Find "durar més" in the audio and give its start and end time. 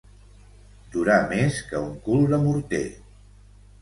0.95-1.59